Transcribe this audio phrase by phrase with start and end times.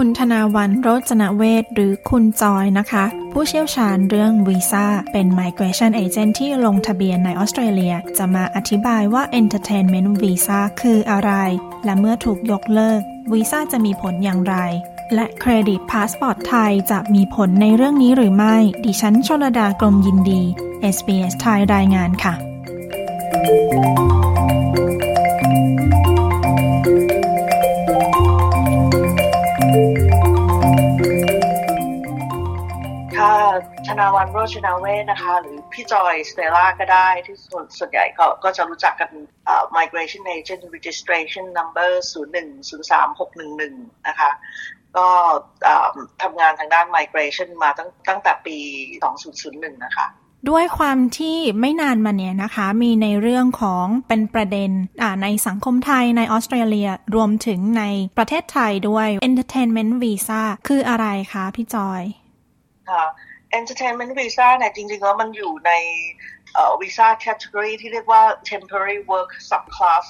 [0.00, 11.32] คุณธนาวันโรจนเวศหรือคุณจอยนะคะ ผู้เชี่ยวชาญเรื่องวีซ่าเป็น Migration Agent ที่ลงทะเบียนในออสเตรเลีย จะมาอธิบายว่า Entertainment Visa คืออะไร
[11.84, 13.00] และเมื่อถูกยกเลิก
[13.32, 14.56] วีซ่าจะมีผลอย่างไร
[15.14, 20.42] และเครดิตพาสปอร์ตไทยจะมีผลในเรื่องนี้หรือไม่ ดิฉันชลดากรมยินดี
[20.94, 22.34] SBS ไทยรายงานค่ะ
[24.05, 24.05] ช
[34.00, 39.10] นาวันโรชนาเวนะคะ หรือพี่จอยสเตล่าก็ได้ที่ส่วนส่วนใหญ่เขาก็จะรู้จักกัน
[39.76, 44.30] migration agent registration number 0103611 นะคะ
[44.96, 45.08] ก็
[46.22, 48.56] ทำงานทางด้าน migration มาตั้งตั้งแต่ปี
[49.20, 50.06] 2001 นะคะ
[50.50, 54.70] ด้วยความที่ไม่นานมาเนี้ยนะคะ มีในเรื่องของเป็นประเด็น
[55.22, 57.84] ในสังคมไทยในออสเตรเลียรวมถึงใน
[58.16, 62.02] ประเทศไทยด้วย entertainment visa คืออะไรคะพี่จอย
[62.90, 63.04] ค่ะ
[63.58, 65.72] entertainment visa เนี่ยจริงๆแล้วมันอยู่ใน
[66.80, 70.02] วีซ่าแคตตากรีที่เรียกว่า temporary work subclass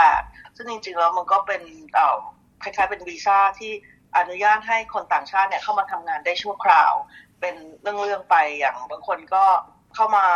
[0.00, 1.62] 408 ซึ่งจริงๆแล้วมันก็เป็น
[2.62, 3.72] คล้ายๆเป็นวีซ่าที่
[4.16, 6.92] อนุญาตให้คนต่างชาติเนี่ยเข้ามาทำงานได้ชั่วคราว
[7.40, 9.44] เป็นเรื่องๆไปอย่างบางคนก็
[9.94, 10.26] เข้ามา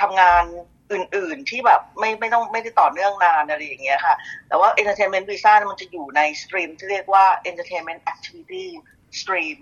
[0.00, 0.44] ทำงาน
[0.92, 4.14] อื่นๆที่แบบไม่ไม่ต้องไม่ได้ต่อเนื่องนานอะไรอย่างเงี้ยค่ะ
[4.48, 8.66] แต่ว่า entertainment visa มันจะอยู่ในสตรีมที่เรียกว่า entertainment activity
[9.20, 9.58] stream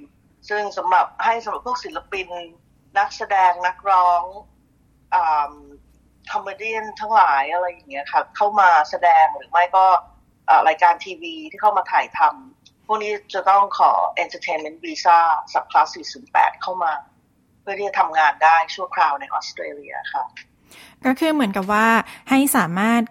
[0.48, 2.28] ซึ่งสำหรับให้สำหรับพวกศิลปิน
[2.98, 4.22] นักแสดงนักร้อง
[6.32, 9.86] comedy ทั้งหลายอะไรอย่างเงี้ยค่ะ เข้ามาแสดงหรือไม่ก็
[10.68, 13.92] รายการทีวีที่เข้ามาถ่ายทำพวกนี้จะต้องขอ
[14.22, 15.18] Entertainment Visa
[15.52, 15.96] subclass
[16.28, 16.92] 408 เข้ามา
[17.60, 20.24] เพื่อที่จะทำงานได้ชั่วคราวในออสเตรเลียค่ะ
[21.04, 21.86] ก็คือเหมือนกับว่า
[22.30, 23.02] ให้สามารถ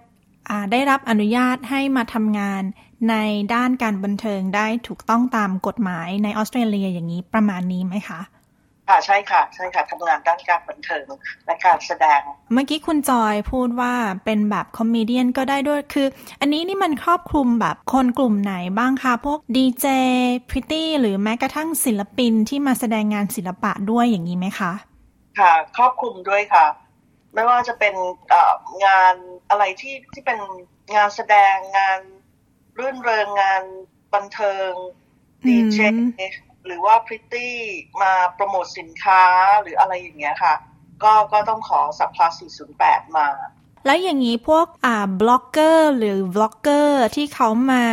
[0.72, 2.64] ได้รับอนุญาตให้มาทำงาน
[3.10, 3.16] ใน
[3.54, 8.22] ด้านการบันเทิงได้ถูกต้องตามกฎหมายในออสเตรเลียอย่างนี้ประมาณนี้ไหมคะ
[8.90, 11.06] ค่ะใช่ค่ะใช่ค่ะทำงานด้านการบันเทิง
[11.46, 12.22] และการแสดง
[12.54, 13.94] เมื่อกี้คุณจอยพูดว่า
[14.26, 16.08] เป็นแบบ comedy ก็ได้ด้วยคือ
[16.42, 19.86] อันนี้นี่มันครอบคลุมแบบคนกลุ่มไหนบ้างคะพวกดีเจ
[20.50, 24.72] พริตตี้หรือแม้กระทั่งศิลปินที่มาแสดงงานศิลปะด้วยอย่างนี้ไหมคะ
[25.40, 26.66] ค่ะ ครอบคลุมด้วยค่ะ
[27.34, 27.94] ไม่ว่าจะเป็น
[28.86, 29.14] งาน
[29.50, 30.40] อะไรที่ที่เป็น
[30.96, 32.00] งานแสดงงาน
[32.80, 33.64] รื่นเริงงาน
[34.14, 34.72] บันเทิง
[35.48, 35.80] ดีเจ
[36.66, 37.56] หรือว่าพริตตี้
[38.02, 39.24] มาโปรโมทสินค้า
[39.62, 40.54] หรืออะไรอย่างเงี้ยค่ะ
[41.04, 42.28] ก็ก็ต้องขอ subclass
[42.72, 43.28] 408 มา
[43.86, 47.84] แล้วอย่างนี้พวกอ่าบล็อกเกอร์หรือ vlogger ที่เขามา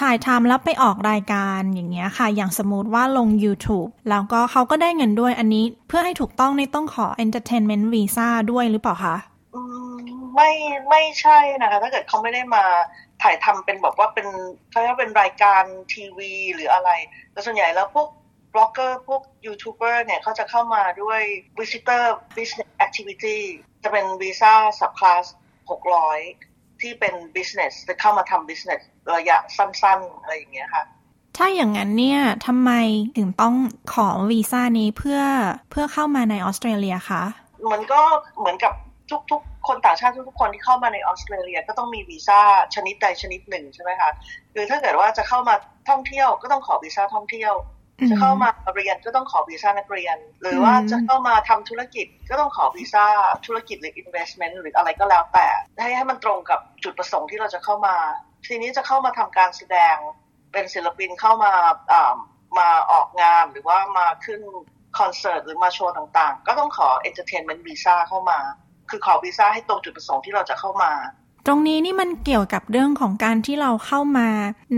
[0.00, 9.16] ถ่ายทำแล้วไปออกรายการอย่างเงี้ยค่ะ อย่างสมมติว่าลง YouTube แล้วก็เขาก็ได้เงินด้วยอันนี้ เพื่อให้ถูกต้องในต้องขอ Entertainment Visa ด้วยหรือเปล่าคะ
[10.36, 10.50] ไม่
[10.88, 12.64] ไม่ใช่นะคะ ถ้าเกิดเขาไม่ได้มา
[13.22, 14.28] ถ่ายทำเป็นบอกว่าเป็น
[14.70, 16.90] เขาเรียกว่าเป็นรายการทีวี หรืออะไร
[17.32, 18.08] แต่ส่วนใหญ่แล้วพวก
[18.54, 21.20] บล็อกเกอร์พวกยูทูบเบอร์เนี่ยเขาจะเข้ามาด้วย
[21.58, 22.04] visitor
[22.36, 23.38] business activity
[23.82, 25.24] จะเป็นวีซ่า subclass
[26.00, 28.80] 600 ที่เป็น business จะเข้ามาทำ business
[29.16, 30.84] ระยะสั้นๆ อะไรอย่างเงี้ยค่ะ
[31.36, 32.70] ถ้าอย่างนั้นเนี่ยทำไม
[33.16, 33.54] ถึงต้อง
[33.94, 35.20] ขอวีซ่านี้เพื่อ
[35.70, 37.22] เพื่อเข้ามาในออสเตรเลียคะ
[37.72, 38.00] มันก็
[38.38, 38.72] เหมือนกับ
[39.30, 42.40] ทุกๆ คนต่างชาติทุกๆคนที่เข้ามาในออสเตรเลียก็ต้องมีวีซ่า
[42.74, 44.10] ชนิดใดชนิดหนึ่งใช่ไหมคะ
[44.54, 45.54] คือถ้าเกิดว่าจะเข้ามา
[45.88, 47.54] ท่องเที่ยวก็ต้องขอวีซ่าท่องเที่ยว
[48.10, 53.04] จะเข้ามาเรียนก็ต้องขอวีซ่านักเรียน หรือว่าจะเข้ามาทำธุรกิจก็ต้องขอวีซ่า
[53.46, 55.46] ธุรกิจหรือ investment หรืออะไรก็แล้วแต่
[55.80, 57.94] ให้ให้มันตรงกับจุดประสงค์ที่เราจะเข้ามา
[58.46, 59.96] ทีนี้จะเข้ามาทำการแสดง
[60.52, 61.52] เป็นศิลปินเข้ามา
[62.58, 64.40] มาออกงานหรือว่ามาขึ้น
[64.98, 68.38] คอนเสิร์ตหรือมาโชว์ต่างๆ ก็ต้องขอ entertainment visa เข้ามา
[68.90, 70.92] คือขอวีซ่าให้ตรงจุดประสงค์ที่เราจะเข้ามา
[71.46, 74.30] ตรงนี้นี่มันเกี่ยวกับเรื่องของการที่เราเข้ามา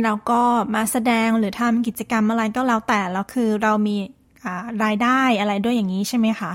[0.04, 0.40] แล้วก็
[0.74, 3.96] มาแสดงหรือทำกิจกรรมอะไรก็แล้วแต่แล้วคือเรามี
[4.84, 6.52] รายได้อะไรด้วยอย่างนี้ใช่ไหมคะ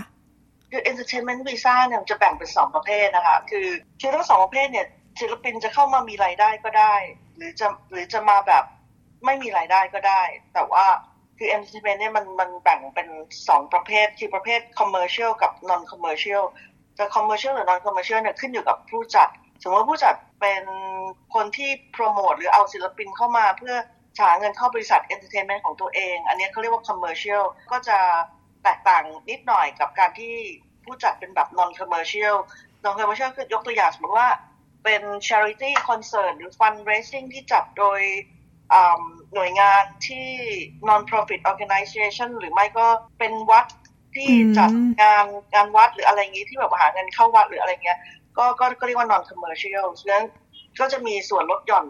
[0.71, 3.68] คือ entertainment visa เนี่ยจะแบ่งเป็นสองประเภทนะคะ คือ
[4.01, 4.88] คือทั้งสองประเภทเนี่ย
[5.19, 6.95] ศิลปินจะเข้ามามีรายได้ก็ได้
[7.38, 8.63] หรือจะหรือจะมาแบบ
[9.25, 10.86] ไม่มีรายได้ก็ได้ แต่ว่า
[11.38, 13.07] คือ entertainment เนี่ยมันมันแบ่งเป็น
[13.50, 16.44] สองประเภท คือประเภท commercial กับ non commercial
[16.98, 19.30] จะ commercial หรือ non commercial เนี่ยขึ้นอยู่กับผู้จัด
[19.64, 20.64] สมมติว่าผู้จัดเป็น
[21.36, 23.76] คนที่โปรโมทหรือเอาศิลปินเข้ามาเพื่อ
[24.20, 27.98] หาเงินเข้าบริษัท entertainment ของตัวเอง อันนี้เขาเรียกว่า commercial ก็จะ
[28.64, 30.34] แตกต่างนิดหน่อยกับการที่
[30.84, 32.36] ผู้จัดเป็นแบบ non commercial
[32.84, 34.30] non commercial คือยกตัวอย่างสมมติว่า
[34.84, 38.00] เป็น charity concert หรือ fundraising ที่จัดโดย
[39.34, 40.30] หน่วยงานที่
[40.88, 42.88] non-profit organization หรือไม่ก็
[43.20, 43.66] เป็นวัด
[44.18, 44.72] ที่จัด
[45.02, 48.00] งานงานวัดหรืออะไรอย่างนี้ที่แบบหาเงินเข้าวัดหรืออะไรเงี้ย
[48.38, 50.25] ก็ก็ก็เรียกว่า non commercial ฉะนั้น
[50.80, 51.86] ก็จะมีส่วนลดหย่อน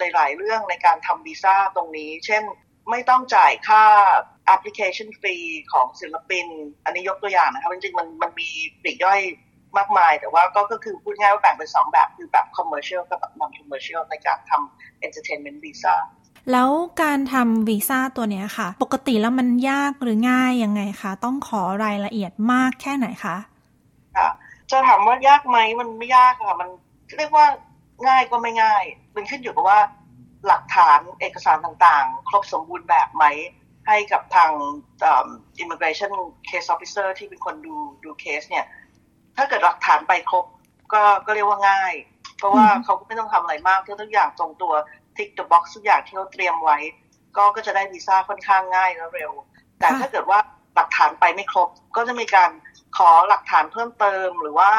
[0.00, 2.42] ในหลายเรื่องในการทำวีซ่าตรงนี้ เช่น
[2.90, 3.84] ไม่ต้องจ่ายค่า
[4.54, 6.46] application fee ของศิลปิน
[6.84, 8.48] อันนี้ยกตัวอย่างนะครับจริงๆมันมันมี
[8.82, 9.20] ปลีกย่อย
[9.78, 15.94] มากมาย แต่ว่าก็ก็คือพูดง่ายว่าแบ่งเป็นสองแบบ คือแบบ commercial กับแบบ non commercial ในการทำ entertainment visa
[16.52, 16.70] แล้ว
[17.02, 23.36] การทำวีซ่าตัวนี้ค่ะ ปกติแล้วมันยากหรือง่ายยังไงคะ ต้องขอรายละเอียดมากแค่ไหนคะ
[24.16, 24.28] ค่ะ
[24.70, 26.68] จะถามว่ายากไหมมันไม่ยากค่ะมัน
[27.18, 27.46] เรียกว่า
[28.06, 28.82] ง่ายก็ไม่ง่าย
[29.14, 29.80] มันขึ้นอยู่กับว่า
[30.46, 33.24] หลักฐานเอกสารต่างๆ ครบสมบูรณ์แบบไหม
[33.88, 34.50] ให้กับทาง
[35.62, 36.12] immigration
[36.48, 38.66] case officer ที่เป็นคนดูดูเคสเนี่ย
[39.36, 40.44] ถ้าเกิดหลักฐานไปครบ
[40.92, 41.92] ก็ก็เรียกว่าง่าย
[42.38, 44.72] เพราะว่าเขาก็ไม่ต้องทำอะไรมากทุกอย่างตรงตัว
[45.18, 46.78] ทิก the box ทุกอย่างที่เขาเตรียมไว้
[47.36, 49.32] ก็ก็จะได้วีซ่าค่อนข้างง่ายและเร็ว
[49.78, 50.38] แต่ถ้าเกิดว่า
[50.74, 52.50] หลักฐานไปไม่ครบ ก็จะมีการ
[52.96, 54.70] ขอหลักฐานเพิ่มเติม หรือว่า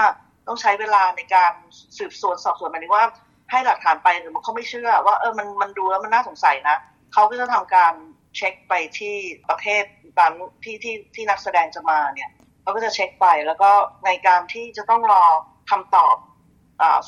[0.47, 1.53] ต้องใช้เวลาในการ
[1.97, 3.05] สืบสวนสอบสวนหมายถึงว่า
[3.51, 6.77] ให้หลักฐานไปหรือมันเขาไม่เชื่อ ว่าเออมันมันดูแล้วมันน่าสงสัยนะ
[7.13, 7.93] เขาก็จะทำการ
[8.35, 9.15] เช็คไปที่
[9.49, 9.83] ประเทศ
[10.19, 10.33] นั้น
[10.63, 12.29] ที่ที่ที่นักแสดงจะมาเนี่ย
[12.61, 13.71] เขาก็จะเช็คไปแล้วก็
[14.05, 15.23] ในการที่จะต้องรอ
[15.71, 16.26] คำตอบอ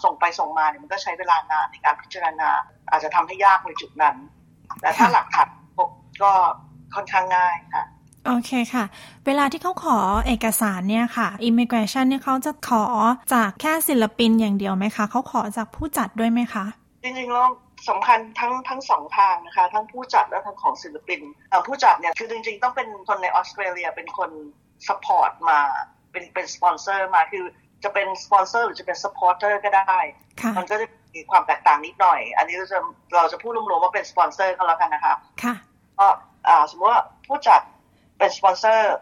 [0.04, 2.50] ส่งไปส่งมาเนี่ยมันก็ใช้เวลานานในการพิจารณา
[2.90, 4.16] อาจจะทำให้ยากในจุดนั้น
[4.82, 5.90] แต่ถ้าหลักฐานพบ
[6.24, 6.32] ก็
[6.96, 7.86] ค่อนข้างง่ายค่ะ
[8.28, 8.86] โอเคค่ะ
[9.26, 12.84] เวลาที่เขาขอเอกสารเนี่ยค่ะ immigration เนี่ยเขาจะขอ
[13.34, 16.66] จากแค่ศิลปินอย่างเดียวไหมคะ เขาขอจากผู้จัดด้วยไหมคะ
[17.04, 17.48] จริงๆแล้ว
[17.90, 21.22] สำคัญทั้งทั้งสองทางนะคะ ทั้งผู้จัดและทั้งของศิลปิน
[21.68, 24.32] ผู้จัดเนี่ยคือจริงๆ ต้องเป็นคนในออสเตรเลียเป็นคน
[24.88, 25.60] support มา
[26.12, 27.46] เป็นเป็นสปอนเซอร์มาคือ
[27.84, 29.98] จะเป็นสปอนเซอร์หรือจะเป็น supporter ก็ได้
[30.58, 32.80] มันก็จะมีความแตกต่างนิดหน่อย อันนี้เราจะ
[33.16, 35.56] เราจะพูดรวมๆว่าเป็นสปอนเซอร์ก็แล้วกันนะคะค่ะ
[36.00, 36.08] ก็
[36.72, 37.62] สมมติว่าผู้จัด
[38.18, 38.96] เป็นสปอนเซอร์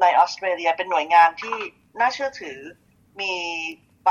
[0.00, 1.56] ในออสเตรเลียเป็นหน่วยงานที่
[2.00, 2.58] น่าเชื่อถือ
[3.20, 3.32] มี
[4.04, 4.10] ใบ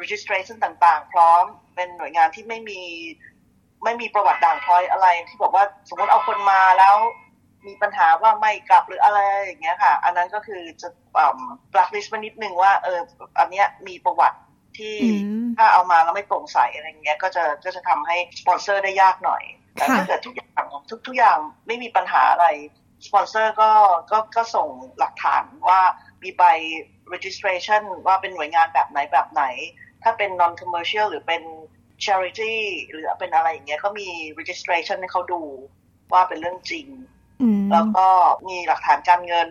[0.00, 1.44] registration ต่างๆ พร้อม
[1.74, 2.80] เป็นหน่วยงานที่ไม่มี
[3.84, 6.96] ไม่มีประวัติด่างพร้อยอะไรที่บอกว่าสมมติเอาคนมาแล้ว
[7.66, 10.88] มีปัญหาว่าไม่กลับหรืออะไรอย่างเงี้ยค่ะ อันนั้นก็คือจะ
[11.72, 13.00] ปลักลิสต์มานิดนึงว่าเออ
[13.38, 14.38] อันเนี้ยมีประวัติ
[14.78, 14.96] ที่
[15.56, 19.42] ถ้าเอามาแล้วไม่โปร่งใสอะไรเงี้ยก็จะก็จะทำให้สปอนเซอร์ได้ยากหน่อย
[19.74, 22.46] แต่ถ้าเกิดทุกอย่างทุกทุกอย่างไม่มีปัญหาอะไร
[23.06, 23.70] สปอนเซอร์ก็
[24.10, 24.68] ก็ก็ส่ง
[24.98, 25.80] หลักฐานว่า
[26.22, 26.42] มีใบ
[27.12, 29.44] registration ว่าเป็นหน่วยงานแบบไหนแบบไหน
[30.02, 31.42] ถ้าเป็น non commercial หรือเป็น
[32.04, 32.54] charity
[32.90, 34.08] หรือเป็นอะไรอย่างเงี้ยก็มี
[34.38, 35.42] registration ให้เขาดู
[36.12, 36.86] ว่าเป็นเรื่องจริง
[37.72, 38.06] แล้วก็
[38.48, 39.48] มีหลักฐานการเงิน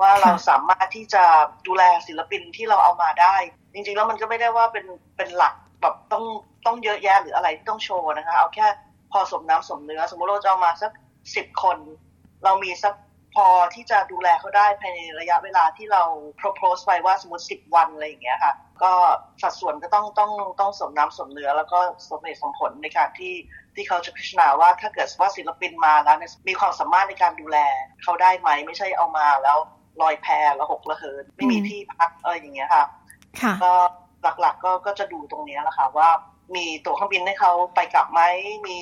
[0.00, 1.24] ว่าเราสามารถที่จะ
[1.66, 3.34] ดูแลศิลปินที่เราเอามาได้
[3.72, 4.86] จริงๆแล้วมันก็ไม่ได้ว่าเป็น
[5.16, 6.24] เป็นหลักแบบต้อง
[6.66, 8.66] ต้องเยอะแยะหรืออะไรที่ต้องโชว์นะคะ เอาแค่
[9.12, 10.92] พอสมน้ำสมเนื้อ สมมติเราจะเอามาสัก
[11.36, 11.78] สิบคน
[12.44, 12.94] เรามีสัก
[13.34, 16.02] พอที่จะดูแลเขาได้ภายในระยะเวลาที่เรา
[16.40, 18.92] propose ไปว่าสมมติ 10 วันอะไรอย่างเงี้ยค่ะ ก็
[19.42, 21.78] สัดส่วนก็ต้องต้องต้องสมน้ำสมเนื้อ แล้วก็
[22.10, 23.34] สมเหตุสมผลในการที่
[23.74, 26.16] ที่เขาจะพิจารณาว่าถ้าเกิดว่าศิลปินมาแล้ว
[26.48, 27.58] มีความสามารถในการดูแล
[28.02, 29.58] เขาได้ไหม ไม่ใช่เอามาแล้ว
[30.02, 30.26] ลอยแพ
[30.56, 32.84] แล้วหกระเหินไม่มีที่พักอะไรอย่างเงี้ยค่ะ
[33.62, 33.72] ก็
[34.40, 36.08] หลักๆก็ก็จะดูตรงนี้แหละค่ะว่า
[36.54, 38.20] มีตั๋วเครื่องบินให้เขาไปกลับไหม
[38.66, 38.78] มี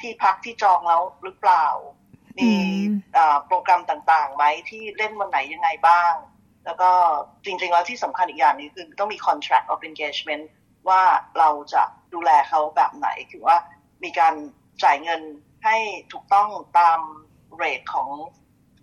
[0.00, 1.66] ที่พักที่จองแล้วหรือเปล่า
[2.38, 2.52] มี
[3.46, 6.12] โปรแกรมต่างๆไหมที่เล่นวันไหนยังไงบ้าง
[6.64, 6.90] แล้วก็
[7.44, 10.44] จริงๆแล้วที่สำคัญอีกอย่างนึงคือต้องมี contract of engagement
[10.88, 11.02] ว่า
[11.38, 11.82] เราจะ
[12.14, 13.56] ดูแลเขาแบบไหน คือว่า
[14.04, 14.34] มีการ
[14.84, 15.20] จ่ายเงิน
[15.64, 15.76] ให้
[16.12, 16.48] ถูกต้อง
[16.78, 16.98] ตาม
[17.56, 18.08] เรทของ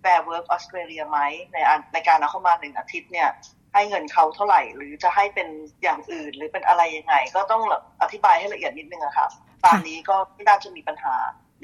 [0.02, 1.18] Fair Work Australia ไหม
[1.52, 1.56] ใน
[1.92, 3.30] ในการเอาเข้ามาหนึ่งอาทิตย์เนี่ย
[3.74, 5.48] ให้เงินเขาเท่าไหร่ หรือจะให้เป็น
[5.82, 7.62] อย่างอื่นหรือเป็นอะไรยังไง ก็ต้อง
[8.02, 9.28] อธิบายให้ละเอียดนิดนึงอะค่ะ
[9.64, 11.14] ตามนี้ก็ไม่น่าจะมีปัญหา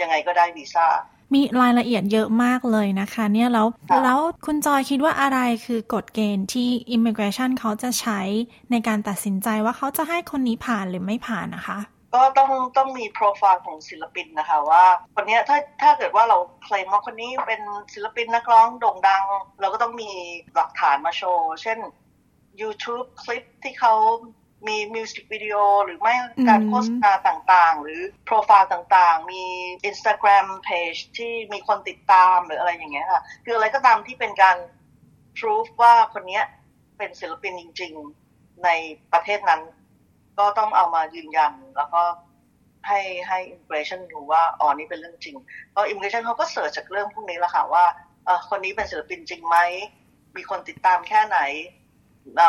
[0.00, 0.86] ยังไงก็ได้วีซ่า
[1.35, 3.66] มีรายละเอียดเยอะมากเลยนะคะ เนี่ยแล้ว
[4.04, 8.21] แล้วคุณจอยคิดว่าอะไรคือกฎเกณฑ์ที่ Immigration เขาจะใช้
[8.71, 11.78] ในการตัดสินใจว่าเขาจะให้คนนี้ผ่านหรือไม่ผ่านนะคะ
[12.14, 17.61] ก็ต้องต้องมีโปรไฟล์ของศิลปินนะคะว่าคนนี้ถ้าถ้าเกิดว่าเราเคลมว่าคนนี้เป็น
[17.95, 19.25] ศิลปินนักร้องโด่งดัง
[19.61, 20.11] เราก็ต้องมี
[20.54, 21.78] หลักฐานมาโชว์ เช่น
[22.61, 23.95] YouTube คลิปที่เขา
[24.68, 26.14] มีมิวสิกวิดีโอหรือไม่
[26.49, 29.42] การโฆษณาต่างๆ หรือโปรไฟล์ต่างๆ มี
[29.90, 34.56] Instagram Page ที่มีคนติดตามหรืออะไรอย่างเงี้ยค่ะ คืออะไรก็ตามที่เป็นการ
[35.38, 36.40] proof ว่าคนนี้
[36.99, 37.92] เป็นศิลปินจริง
[38.28, 38.68] ๆ ใน
[39.12, 39.61] ประเทศนั้น
[40.38, 42.02] ก็ต้องเอามายืนยันแล้วก็
[42.87, 45.37] ให้ให้ immigration ดูว่าอ๋อนี่เป็นเรื่องจริง
[45.70, 47.85] เพราะ immigration เขาก็เสิร์ชจากเรื่องพวกนี้แหละค่ะว่า
[48.49, 49.56] คนนี้เป็นศิลปินจริงไหม
[50.37, 51.38] มีคนติดตามแค่ไหน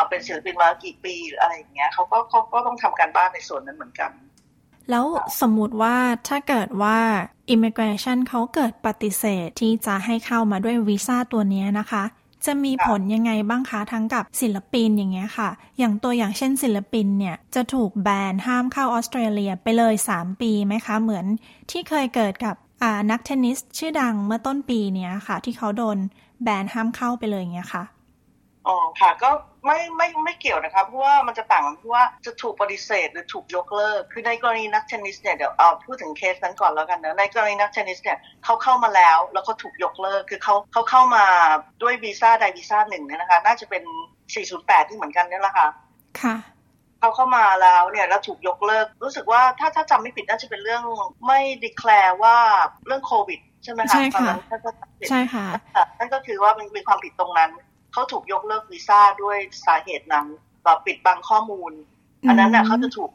[0.08, 4.10] เป็นศิลปินมากี่ปีหรืออะไรอย่างเงี้ยเขาก็เขาก็ต้องทำการบ้านในส่วนนั้นเหมือนกัน
[4.90, 5.06] แล้ว
[5.40, 5.96] สมมุติว่า
[6.28, 6.98] ถ้าเกิดว่า
[7.54, 12.04] Immigration เขาเกิดปฏิเสธที่จะให้เข้ามาด้วยวีซ่าตัวนี้นะคะ
[12.46, 21.24] จะมีผลยังไงบ้างคะทั้งกับศิลปินอย่างเงี้ยค่ะ อย่างตัวอย่างเช่นศิลปินเนี่ย จะถูกแบนห้ามเข้าออสเตรเลียไปเลย 3 ปีไหมคะ เหมือน
[21.70, 22.54] ที่เคยเกิดกับ
[23.10, 25.98] นักเทนนิสชื่อดังเมื่อต้นปีเนี้ยค่ะ ที่เขาโดน
[26.42, 27.84] แบนห้ามเข้าไปเลยอย่างเงี้ยค่ะ
[28.68, 29.30] อ๋อค่ะก็
[29.66, 41.24] ไม่ไม่ไม่เกี่ยวนะครับเพราะว่ามันจะต่างกันเพราะว่าจะถูกปฏิเสธหรือถูกยกเลิก คือในกรณีนักเทนนิสเนี่ยเดี๋ยวเอาพูดถึงเคสนั้นก่อนแล้วกันนะในกรณีนักเทนนิสเนี่ยเขาเข้ามาแล้วแล้วก็ถูกยกเลิก คือเขาเขาเข้ามา
[41.82, 43.82] ด้วยวีซ่าใดวีซ่าหนึ่งเนี่ยนะคะ น่าจะเป็น
[44.36, 45.68] 408 ที่เหมือนกันนี่แหละค่ะ
[46.22, 46.36] ค่ะ
[47.00, 50.82] เขาเข้ามาแล้วเนี่ยแล้วถูกยกเลิก รู้สึกว่าถ้าถ้าจำไม่ผิดน่าจะเป็นเรื่อง
[51.26, 52.36] ไม่ดีแคลร์ว่า
[52.86, 54.34] เรื่องโควิดใช่ไหมคะใช่ค่ะ
[55.10, 55.46] ใช่ค่ะ
[55.98, 57.50] นั่นก็คือว่ามันมีความผิดตรงนั้น
[57.98, 60.26] เขาถูกยกเลิกวีซ่าด้วยสาเหตุนั้น
[60.64, 61.72] แบบปิดบังข้อมูล
[62.28, 63.12] อันนั้นน่ะเขาจะถูก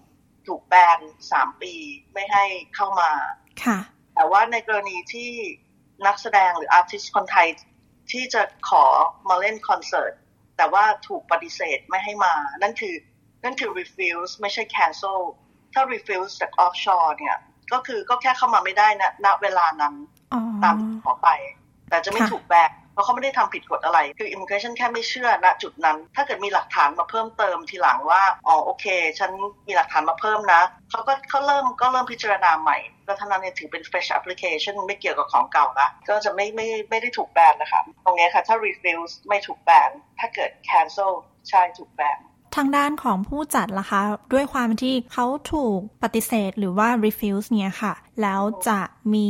[0.47, 0.99] ถูกแบน
[1.31, 1.73] สามปี
[2.13, 3.11] ไม่ให้เข้ามา
[3.63, 3.77] ค่ะ
[4.15, 5.31] แต่ว่าในกรณีที่
[6.05, 7.47] นักแสดงหรือ artist คนไทย
[8.11, 8.85] ที่จะขอ
[9.29, 10.13] มาเล่นคอนเสิร์ต
[10.57, 12.95] แต่ว่าถูกปฏิเสธไม่ให้มา นั่นคือ
[13.43, 15.19] นั่นคือ refuse ไม่ใช่ cancel
[15.73, 17.37] ถ้า refuse จาก offshore เนี่ย
[17.73, 19.95] ก็คือก็แค่เข้ามาไม่ได้นะณเวลานั้น
[20.63, 21.29] ตามขอไป
[21.89, 28.85] แต่จะไม่ถูกแบน เพราะเขาไม่ได้ทำผิดกฎอะไร คือ immigration แค่ไม่เชื่อณจุดนั้น ถ้าเกิดมีหลักฐานมาเพิ่มเติมทีหลังว่า อ๋อโอเค
[29.19, 29.31] ฉัน
[29.67, 41.12] มีหลักฐานมาเพิ่มนะ เขาก็เขาเริ่มก็เริ่มพิจารณาใหม่ก็ท่านั้นเนี่ยถือเป็น fresh application ไม่เกี่ยวกับของเก่าละก็จะไม่ไม่ไม่ได้ถูกแบนนะคะ ตรงนี้ค่ะ ถ้า refuse ไม่ถูกแบน ถ้าเกิด cancel
[41.50, 42.19] ใช่ถูกแบน
[42.55, 44.01] ทางด้านของผู้จัดล่ะคะ
[44.33, 48.79] ด้วยความที่เขาถูกปฏิเสธหรือว่า refuse เนี่ยค่ะ แล้วจะ
[49.13, 49.29] มี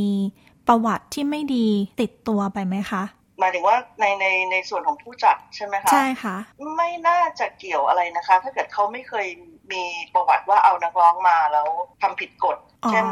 [0.68, 1.68] ประวัติที่ไม่ดี
[2.02, 3.04] ติดตัวไปไหมคะ
[3.40, 6.36] หมายถึงว่าในในในส่วนของผู้จัดใช่ไหมคะใช่ค่ะ
[6.78, 9.28] ไม่น่าจะเกี่ยวอะไรนะคะ ถ้าเกิดเขาไม่เคย
[9.72, 11.68] มีประวัติว่าเอานักร้องมาแล้ว
[12.02, 12.58] ทำผิดกฎ
[12.90, 13.06] เช่น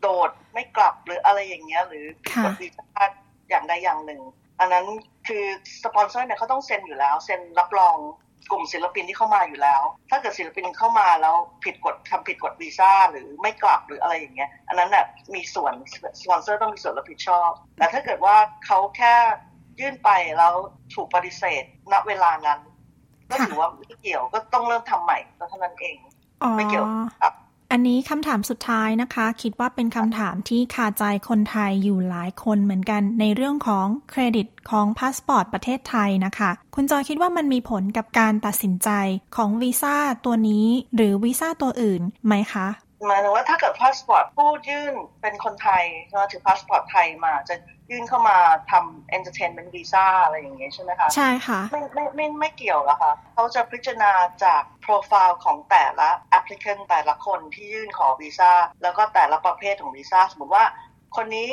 [0.00, 3.04] โดดไม่กลับหรืออะไรอย่างเงี้ยหรือผิดกฎวีซ่า
[3.50, 4.22] อย่างใดอย่างหนึ่ง
[4.60, 4.86] อันนั้น
[5.28, 5.44] คือ
[5.84, 7.96] สปอนเซอร์เนี่ยเขาต้องเซ็นอยู่แล้ว เซ็นรับรอง
[8.50, 15.04] กลุ่มศิลปินที่เข้ามาอยู่แล้ว ถ้าเกิดศิลปินเข้ามาแล้วผิดกฎทำผิดกฎวีซ่าหรือไม่กลับหรืออะไรอย่างเงี้ย อันนั้นน่ะ
[15.34, 15.72] มีส่วน
[16.20, 19.14] สปอนเซอร์ต้องมีส่วนรับผิดชอบ แต่ถ้าเกิดว่าเขาแค่
[19.80, 20.54] ยื่นไปแล้ว
[20.94, 22.60] ถูกปฏิเสธ ณเวลานั้น
[23.30, 25.18] ก็ถือว่าไม่เกี่ยวก็ต้องเริ่มทำใหม่
[25.48, 25.96] เท่านั้นเอง
[26.56, 26.84] ไม่เกี่ยว
[27.22, 27.34] ครับ
[27.72, 38.90] อันนี้คำถามสุดท้ายนะคะ คิดว่าเป็นคำถามที่คาใจคนไทยอยู่หลายคนเหมือนกันในเรื่องของเครดิตของพาสปอร์ตประเทศไทยนะคะ คุณจอยคิดว่ามันมีผลกับการตัดสินใจ
[39.36, 42.66] ของวีซ่าตัวนี้ หรือวีซ่าตัวอื่นไหมคะ
[43.06, 47.54] หมายถึงว่าถ้าเกิดพาสปอร์ตผู้ยื่นเป็นคนไทยเราถือพาสปอร์ตไทยมาจะ
[47.90, 48.36] ยื่นเข้ามา
[48.70, 54.12] ทำ entertainment visa อะไรอย่างเงี้ยใช่ไหมคะใช่ค่ะไม่ไม่ไม่ไม่เกี่ยวแล้วค่ะเขาจะพิจารณา
[54.44, 58.52] จากโปรไฟล์ของแต่ละ applicant แต่ละคนที่ยื่นขอวีซ่า
[58.82, 60.64] แล้วก็แต่ละประเภทของวีซ่าสมมติว่า
[61.16, 61.50] คนนี้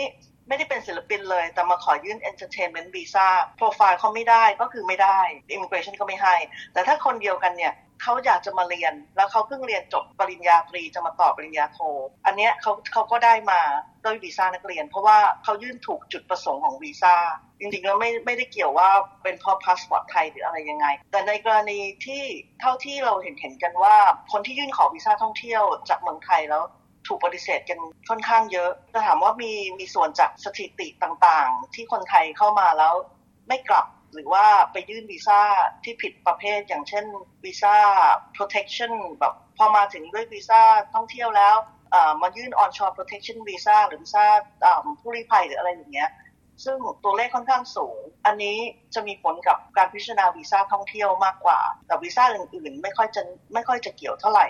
[0.47, 5.19] ไม่ได้เป็นศิลปินเลย แต่มาขอยื่น entertainment visa โปรไฟล์เขาไม่ได้ก็คือไม่ได้
[5.55, 6.35] immigration ก็ไม่ให้
[6.73, 7.73] แต่ถ้าคนเดียวกันเนี่ย
[8.03, 11.79] เขาอยากจะมาเรียน แล้วเขาเพิ่งเรียนจบปริญญาตรีจะมาต่อปริญญาโท
[12.25, 13.61] อันเนี้ยเขาเขาก็ได้มา
[14.05, 17.15] ด้วยวีซ่านักเรียน เพราะว่าเขายื่นถูกจุดประสงค์ของวีซ่า
[17.59, 18.89] จริงๆแล้วไม่ไม่ได้เกี่ยวว่า
[19.23, 22.23] เป็นเพราะพาสปอร์ตไทยหรืออะไรยังไง แต่ในกรณีที่
[22.61, 23.95] เท่าที่เราเห็นเห็นกันว่า
[24.31, 26.63] คนที่ยื่นขอวีซ่าท่องเที่ยวจากเมืองไทยแล้ว
[27.07, 27.79] ถูกปฏิเสธกัน
[28.09, 32.93] ค่อนข้างเยอะจะถามว่ามีมีส่วนจากสถิติต่างๆ ที่คนไทยเข้ามาแล้ว
[33.47, 35.41] ไม่กลับ หรือว่าไปยื่นวีซ่า
[35.83, 37.05] ที่ผิดประเภทอย่างเช่น
[37.45, 37.75] วีซ่า
[38.37, 40.61] protection แบบพอมาถึงด้วยวีซ่า
[40.93, 41.55] ท่องเที่ยวแล้ว
[42.21, 44.25] มายื่น onshore protection visa หรือวีซ่า
[44.99, 46.11] ผู้ลี้ภัยหรืออะไรอย่างเงี้ย
[46.65, 48.57] ซึ่งตัวเลขค่อนข้างสูง อันนี้
[48.95, 53.21] จะมีผลกับการพิจารณาวีซ่าท่องเที่ยวมากกว่า แต่วีซ่าอื่นๆ ไม่ค่อยจะ
[53.53, 54.47] ไม่ค่อยจะเกี่ยวเท่าไหร่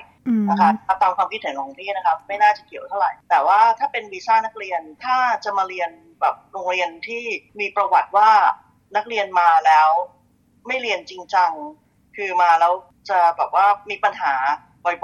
[0.50, 0.70] นะคะ
[1.02, 5.90] ตามความคิดเห็นของพี่นะครับไม่น่าจะเกี่ยวเท่าไหร่ แต่ว่าถ้าเป็นวีซ่านักเรียนถ้าจะมาเรียน
[6.22, 7.24] แบบโรงเรียนที่
[7.60, 8.30] มีประวัติว่า
[8.96, 9.90] นักเรียนมาแล้ว
[10.68, 11.52] ไม่เรียนจริงจัง
[12.16, 12.74] คือมาแล้ว
[13.10, 14.36] จะแบบว่ามีปัญหา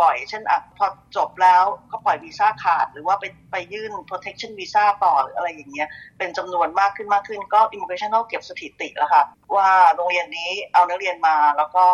[0.02, 9.24] บ่อยๆ เช่นอะพอจบแล้วก็ปล่อยวีซ่าขาด หรือว่าไปไปยื่น protection visa ต่อหรืออะไรอย่างเงี้ย เป็นจำนวนมากขึ้นมากขึ้นก็ immigration เก็บสถิติแล้วค่ะ
[9.56, 11.86] ว่าโรงเรียนนี้เอานักเรียนมาแล้วก็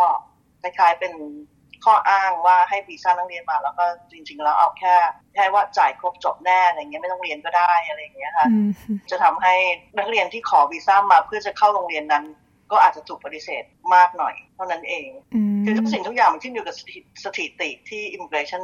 [0.61, 1.13] คล้ายๆเป็น
[1.84, 4.96] ข้ออ้างว่าให้วีซ่านักเรียนมา แล้วก็จริง ๆ แล้วเอาแค่
[5.34, 8.48] แค่ว่าจ่ายครบจบแน่อะไรเงี้ยไม่ต้องเรียนก็ได้อะไรเงี้ยค่ะ
[9.12, 9.53] จะทำให้
[9.98, 12.25] นักเรียนที่ขอวีซ่ามาเพื่อจะเข้าโรงเรียนนั้น
[12.72, 13.63] ก็อาจจะถูกปฏิเสธ
[13.96, 15.08] มากหน่อย เท่านั้นเอง
[15.65, 16.75] คือทุกสิ่งทุกอย่างมันขึ้นอยู่กับ
[17.24, 18.63] สถิติที่ immigration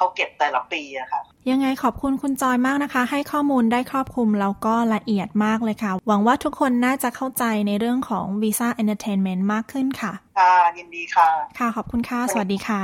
[0.00, 11.28] เขาเก็บแต่ละปีอะค่ะยังไงขอบคุณคุณจอยมากนะคะ ให้ข้อมูลได้ครอบคลุมแล้วก็ละเอียดมากเลยค่ะ หวังว่าทุกคนน่าจะเข้าใจในเรื่องของวีซ่า entertainment มากขึ้นค่ะ ค่ะยินดีค่ะ
[11.58, 12.82] ค่ะขอบคุณค่ะ สวัสดีค่ะ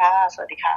[0.00, 0.74] ค่ะ สวัสดีค่ะ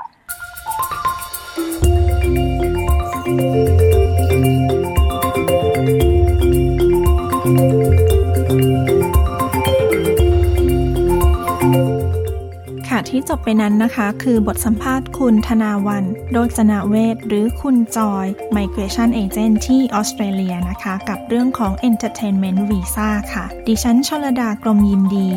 [13.09, 18.25] ที่จบไปนั้นนะคะ คือบทสัมภาษณ์คุณธนาวันโรจนาเวศหรือคุณจอย
[18.55, 25.29] Migration Agent ที่ออสเตรเลียนะคะ กับเรื่องของ Entertainment Visa ค่ะ ดิฉันชลดากรมยินดี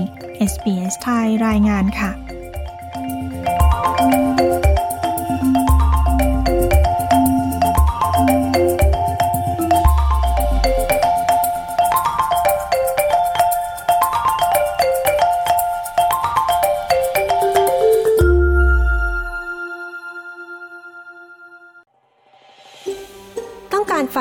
[0.51, 2.11] SBS ไทยรายงานค่ะ